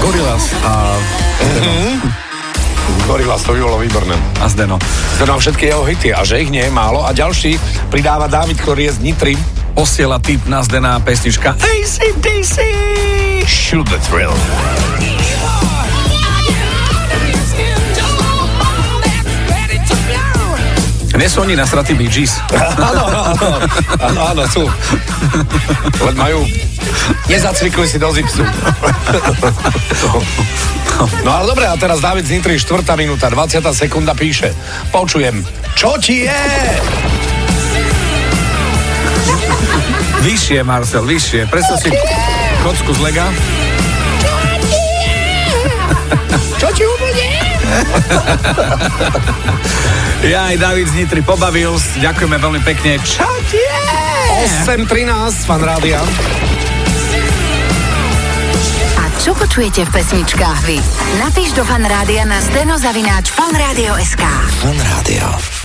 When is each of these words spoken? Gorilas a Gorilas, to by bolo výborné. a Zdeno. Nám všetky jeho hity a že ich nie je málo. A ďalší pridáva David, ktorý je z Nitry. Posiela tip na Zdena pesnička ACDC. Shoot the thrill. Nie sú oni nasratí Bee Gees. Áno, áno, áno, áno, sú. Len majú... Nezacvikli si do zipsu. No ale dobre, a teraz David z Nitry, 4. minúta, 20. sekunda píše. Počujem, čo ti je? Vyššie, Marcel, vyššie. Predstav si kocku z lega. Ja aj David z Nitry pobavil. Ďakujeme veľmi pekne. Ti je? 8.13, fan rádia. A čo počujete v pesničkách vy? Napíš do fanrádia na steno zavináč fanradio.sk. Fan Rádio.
Gorilas 0.00 0.44
a 0.62 0.94
Gorilas, 3.10 3.42
to 3.42 3.58
by 3.58 3.60
bolo 3.60 3.82
výborné. 3.82 4.14
a 4.38 4.46
Zdeno. 4.46 4.78
Nám 5.26 5.42
všetky 5.42 5.66
jeho 5.66 5.82
hity 5.82 6.14
a 6.14 6.22
že 6.22 6.38
ich 6.38 6.50
nie 6.50 6.62
je 6.62 6.70
málo. 6.70 7.02
A 7.02 7.10
ďalší 7.10 7.58
pridáva 7.90 8.30
David, 8.30 8.62
ktorý 8.62 8.86
je 8.86 8.92
z 8.94 8.98
Nitry. 9.02 9.34
Posiela 9.74 10.22
tip 10.22 10.46
na 10.46 10.62
Zdena 10.62 11.02
pesnička 11.02 11.58
ACDC. 11.58 12.56
Shoot 13.50 13.90
the 13.90 13.98
thrill. 14.06 14.34
Nie 21.20 21.28
sú 21.28 21.44
oni 21.44 21.52
nasratí 21.52 21.92
Bee 21.92 22.08
Gees. 22.08 22.40
Áno, 22.48 23.04
áno, 23.12 23.48
áno, 24.00 24.20
áno, 24.32 24.42
sú. 24.48 24.64
Len 26.00 26.16
majú... 26.16 26.48
Nezacvikli 27.28 27.84
si 27.84 28.00
do 28.00 28.08
zipsu. 28.08 28.40
No 31.20 31.28
ale 31.28 31.44
dobre, 31.44 31.68
a 31.68 31.76
teraz 31.76 32.00
David 32.00 32.24
z 32.24 32.40
Nitry, 32.40 32.56
4. 32.56 32.88
minúta, 32.96 33.28
20. 33.28 33.60
sekunda 33.76 34.16
píše. 34.16 34.56
Počujem, 34.88 35.44
čo 35.76 35.92
ti 36.00 36.24
je? 36.24 36.40
Vyššie, 40.24 40.64
Marcel, 40.64 41.04
vyššie. 41.04 41.52
Predstav 41.52 41.84
si 41.84 41.92
kocku 42.64 42.96
z 42.96 43.00
lega. 43.04 43.28
Ja 50.20 50.52
aj 50.52 50.56
David 50.60 50.86
z 50.92 50.94
Nitry 51.00 51.22
pobavil. 51.24 51.80
Ďakujeme 51.96 52.36
veľmi 52.36 52.60
pekne. 52.60 53.00
Ti 53.00 53.56
je? 53.56 53.80
8.13, 54.68 55.48
fan 55.48 55.62
rádia. 55.64 56.00
A 59.00 59.02
čo 59.18 59.32
počujete 59.34 59.88
v 59.88 59.90
pesničkách 59.90 60.60
vy? 60.68 60.78
Napíš 61.18 61.56
do 61.56 61.64
fanrádia 61.64 62.28
na 62.28 62.38
steno 62.44 62.76
zavináč 62.76 63.32
fanradio.sk. 63.32 64.22
Fan 64.60 64.78
Rádio. 64.78 65.50